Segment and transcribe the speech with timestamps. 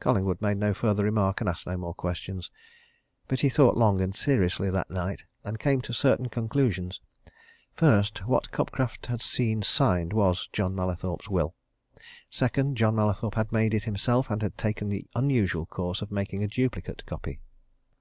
[0.00, 2.50] Collingwood made no further remark and asked no more questions.
[3.28, 7.00] But he thought long and seriously that night, and he came to certain conclusions.
[7.74, 11.54] First: what Cobcroft had seen signed was John Mallathorpe's will.
[12.28, 16.42] Second: John Mallathorpe had made it himself and had taken the unusual course of making
[16.42, 17.38] a duplicate copy.